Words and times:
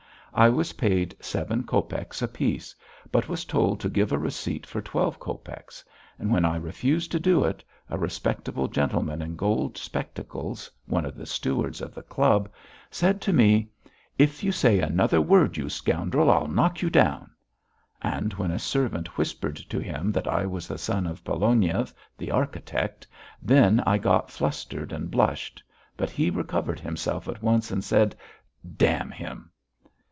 I 0.33 0.47
was 0.47 0.71
paid 0.73 1.13
seven 1.19 1.63
copecks 1.65 2.21
a 2.21 2.27
piece, 2.27 2.73
but 3.11 3.27
was 3.27 3.43
told 3.43 3.81
to 3.81 3.89
give 3.89 4.13
a 4.13 4.17
receipt 4.17 4.65
for 4.65 4.81
twelve 4.81 5.19
copecks, 5.19 5.83
and 6.17 6.31
when 6.31 6.45
I 6.45 6.55
refused 6.55 7.11
to 7.11 7.19
do 7.19 7.43
it, 7.43 7.65
a 7.89 7.97
respectable 7.97 8.69
gentleman 8.69 9.21
in 9.21 9.35
gold 9.35 9.77
spectacles, 9.77 10.71
one 10.85 11.03
of 11.05 11.15
the 11.15 11.25
stewards 11.25 11.81
of 11.81 11.93
the 11.93 12.01
club, 12.01 12.47
said 12.89 13.19
to 13.23 13.33
me: 13.33 13.71
"If 14.17 14.41
you 14.41 14.53
say 14.53 14.79
another 14.79 15.19
word, 15.19 15.57
you 15.57 15.67
scoundrel, 15.67 16.31
I'll 16.31 16.47
knock 16.47 16.81
you 16.81 16.89
down." 16.89 17.31
And 18.01 18.31
when 18.35 18.51
a 18.51 18.57
servant 18.57 19.17
whispered 19.17 19.57
to 19.57 19.79
him 19.81 20.13
that 20.13 20.29
I 20.29 20.45
was 20.45 20.65
the 20.65 20.77
son 20.77 21.07
of 21.07 21.25
Pologniev, 21.25 21.93
the 22.17 22.31
architect, 22.31 23.05
then 23.41 23.83
I 23.85 23.97
got 23.97 24.31
flustered 24.31 24.93
and 24.93 25.11
blushed, 25.11 25.61
but 25.97 26.09
he 26.09 26.29
recovered 26.29 26.79
himself 26.79 27.27
at 27.27 27.43
once 27.43 27.69
and 27.69 27.83
said: 27.83 28.15
"Damn 28.77 29.11
him." 29.11 29.49